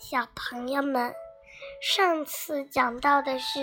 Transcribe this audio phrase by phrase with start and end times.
[0.00, 1.14] 小朋友们，
[1.82, 3.60] 上次讲到的是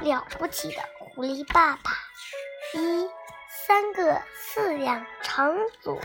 [0.00, 1.90] 了不起的狐狸爸爸
[2.72, 3.06] 一
[3.50, 6.00] 三个饲养场所。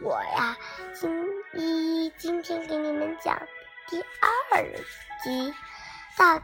[0.00, 0.56] 我呀，
[0.94, 3.36] 今一今天给你们讲
[3.88, 4.62] 第二
[5.24, 5.52] 集
[6.16, 6.40] 大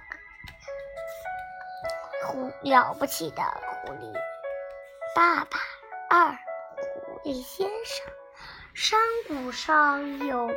[2.27, 3.43] 狐了不起的
[3.87, 4.13] 狐狸
[5.15, 5.61] 爸爸
[6.11, 8.13] 二狐狸先生。
[8.73, 10.49] 山谷上有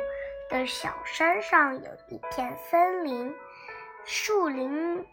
[0.48, 3.34] 的小山上有一片森林，
[4.04, 5.06] 树林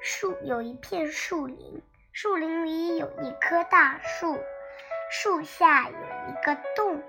[0.00, 4.38] 树有一片树林，树林里有一棵大树，
[5.10, 7.02] 树下有一个洞，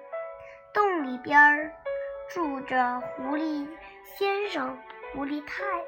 [0.74, 1.74] 洞里边
[2.30, 3.68] 住着狐狸
[4.18, 4.78] 先生、
[5.14, 5.86] 狐狸太太，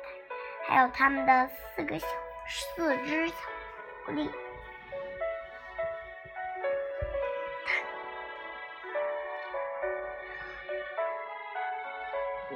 [0.68, 2.08] 还有他们的四个小
[2.50, 3.36] 四只小
[4.06, 4.30] 狐狸。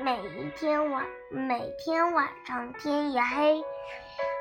[0.03, 3.63] 每一天晚，每天晚上天一黑，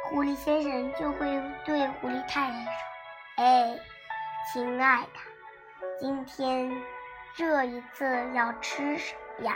[0.04, 2.72] 狐狸先生就会对狐狸太太说
[3.36, 3.78] ：“哎，
[4.50, 5.20] 亲爱的，
[6.00, 6.82] 今天
[7.36, 9.54] 这一次要吃什么呀？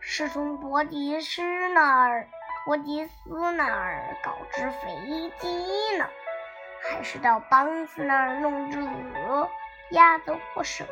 [0.00, 1.42] 是从伯迪斯
[1.74, 2.28] 那儿、
[2.64, 6.08] 伯迪斯那儿搞只肥鸡呢，
[6.82, 9.50] 还是到邦斯那儿弄只鹅、
[9.90, 10.86] 鸭子或蛇？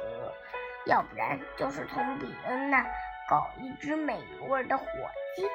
[0.84, 2.84] 要不然就是从比恩那。”
[3.60, 4.86] 一只美味的火
[5.36, 5.48] 鸡。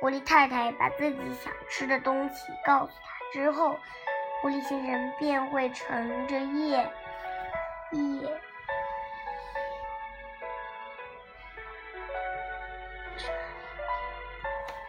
[0.00, 3.78] 狐狸太太把自己想吃的东西告诉他之后，
[4.40, 6.90] 狐狸先生便会乘着夜
[7.92, 8.40] 夜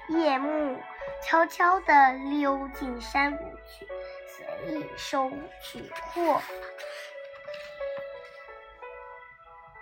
[0.08, 0.82] 夜幕，
[1.24, 3.88] 悄悄地溜进山谷去，
[4.28, 5.30] 随意收
[5.62, 6.42] 取货。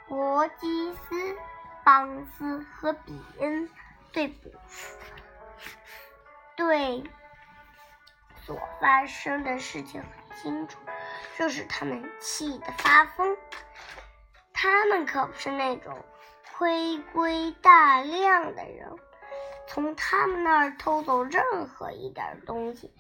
[0.10, 1.38] 伯基斯、
[1.86, 3.70] 邦斯和比恩
[4.12, 4.50] 对不
[6.56, 7.04] 对
[8.44, 10.80] 所发生的事情很清楚，
[11.38, 13.38] 这使他们气得发疯。
[14.52, 16.04] 他们可不是那种
[16.58, 18.96] 亏规大量的人，
[19.68, 22.92] 从他们那儿偷走任何一点东西，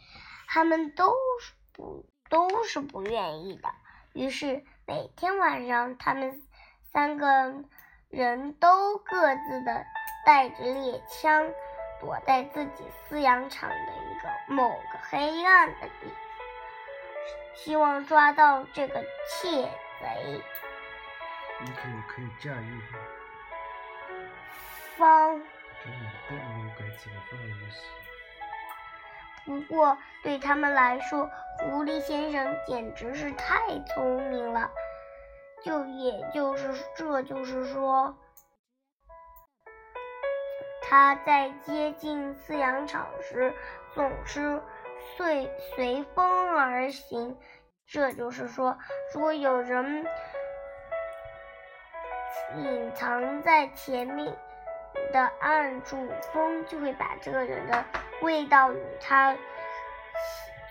[0.47, 1.11] 他们都
[1.41, 3.73] 是不都是不愿意的。
[4.13, 6.39] 于是每天晚上，他们。
[6.91, 7.53] 三个
[8.09, 9.85] 人都各自的
[10.25, 11.47] 带着猎枪，
[11.99, 16.15] 躲在自己饲养场的一个某个黑暗的地方，
[17.55, 19.69] 希望抓到这个窃
[20.01, 20.41] 贼。
[21.61, 22.83] 你怎么可以这样吗？
[24.97, 25.41] 方。
[29.45, 31.29] 不过对他们来说，
[31.59, 34.69] 狐狸先生简直是太聪明了。
[35.63, 38.17] 就也就是，这就是说，
[40.81, 43.53] 他在接近饲养场时
[43.93, 44.61] 总是
[45.17, 47.37] 随随风而行。
[47.85, 48.77] 这就是说，
[49.13, 50.05] 如果有人
[52.55, 54.37] 隐藏在前面
[55.11, 57.83] 的暗处，风就会把这个人的
[58.21, 59.35] 味道与他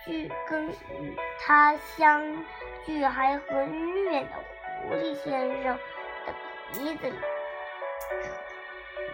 [0.05, 2.43] 距，跟与他相
[2.85, 4.31] 聚，还很远的。
[4.81, 5.77] 狐狸先生
[6.25, 6.33] 的
[6.71, 7.15] 鼻子里，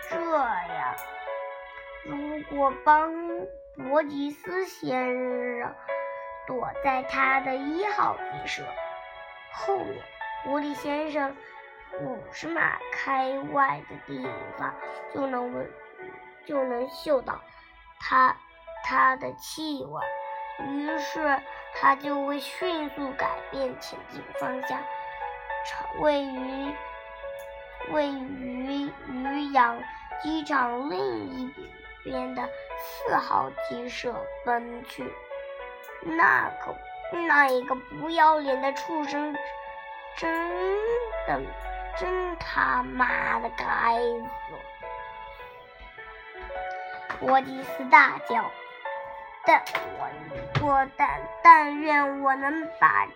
[0.10, 0.16] 这
[0.74, 0.96] 样，
[2.06, 3.12] 如果帮
[3.76, 5.76] 伯吉斯先生
[6.48, 8.64] 躲在他的一号鸡舍
[9.52, 10.02] 后面，
[10.44, 11.36] 狐狸先生
[12.02, 14.26] 五十码开外的地
[14.58, 14.74] 方
[15.14, 15.70] 就能闻，
[16.46, 17.42] 就能嗅到
[18.00, 18.38] 他
[18.84, 20.02] 他的气味，
[20.68, 21.40] 于是
[21.74, 24.80] 他就会迅速改变前进方向。
[26.00, 26.76] 位于
[27.92, 29.82] 位于渔养
[30.22, 31.00] 机场另
[31.30, 31.54] 一
[32.04, 34.16] 边的四号鸡舍
[34.46, 35.14] 奔去。
[36.02, 36.76] 那个
[37.28, 39.36] 那一个不要脸的畜生，
[40.18, 40.78] 真
[41.28, 41.42] 的
[41.98, 44.54] 真他妈的该死！
[47.20, 48.52] 伯吉斯大叫。
[49.48, 49.64] 但
[50.00, 50.10] 我
[50.68, 53.08] 我但但愿我能把。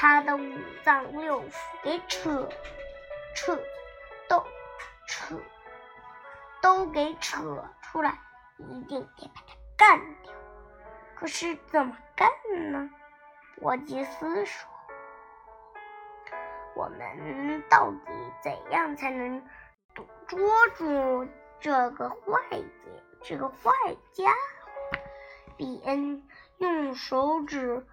[0.00, 0.54] 他的五
[0.84, 1.52] 脏六腑
[1.82, 2.48] 给扯
[3.34, 3.58] 扯
[4.28, 4.46] 都
[5.08, 5.34] 扯
[6.62, 8.16] 都给扯出来，
[8.58, 10.32] 一定得把他干掉。
[11.16, 12.30] 可是怎么干
[12.70, 12.88] 呢？
[13.60, 14.70] 伯吉斯说
[16.76, 19.44] ：“我们到底怎样才能
[20.28, 20.38] 捉
[20.76, 21.26] 住
[21.58, 22.16] 这个坏
[22.52, 22.88] 家
[23.24, 23.72] 这个坏
[24.12, 24.98] 家伙？”
[25.58, 26.22] 比恩
[26.58, 27.84] 用手指。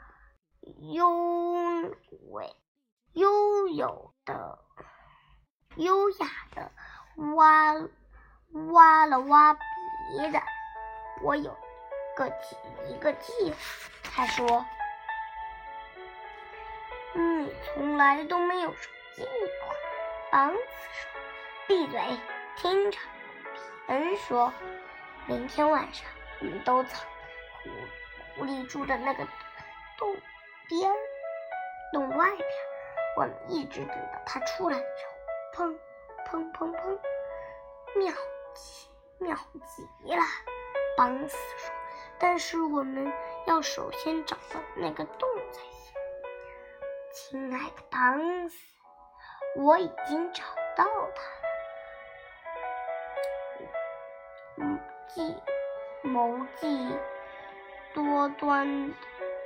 [0.93, 1.09] 优
[2.33, 2.55] 美、
[3.13, 4.59] 悠有的、
[5.75, 6.71] 优雅的
[7.35, 7.75] 挖
[8.73, 10.41] 挖了挖别的，
[11.21, 11.55] 我有
[12.15, 12.55] 个计
[12.89, 13.57] 一个计划。
[14.03, 14.65] 他说
[17.13, 19.75] ：“你从来都没有说计划。”
[20.31, 21.11] 王子说
[21.67, 22.19] ：“闭嘴，
[22.57, 22.97] 听着。”
[23.53, 24.51] 比恩说
[25.27, 26.07] ：“明天晚上
[26.39, 27.05] 我们都藏
[27.61, 27.69] 狐
[28.35, 29.27] 狐狸住的那个
[29.97, 30.15] 洞
[30.67, 30.91] 边
[31.93, 32.47] 洞外边，
[33.17, 34.85] 我们一直等到他出来之
[35.57, 35.77] 后，砰
[36.25, 36.99] 砰砰砰，
[37.95, 38.13] 妙
[38.53, 38.89] 极
[39.19, 39.35] 妙
[39.65, 39.83] 极
[40.15, 40.23] 了。”
[40.97, 41.73] 邦斯说
[42.17, 43.11] ：“但是我们
[43.45, 45.93] 要首先找到那个洞才行。”
[47.11, 48.57] 亲爱的邦斯，
[49.57, 50.43] 我已经找
[50.75, 51.49] 到它了。
[54.57, 55.35] 嗯，计
[56.01, 56.97] 谋计
[57.93, 58.93] 多端、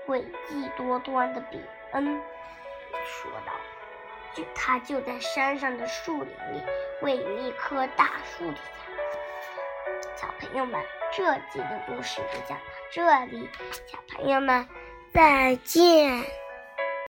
[0.10, 1.62] 诡计多端的比
[1.92, 2.20] 恩
[3.06, 3.54] 说道
[4.34, 6.64] ：“就他就在山上的树林里，
[7.04, 10.84] 位于一棵大树底下。”小朋友们，
[11.16, 13.48] 这集的故事就讲到这里，
[13.86, 14.68] 小朋友们
[15.14, 16.26] 再见。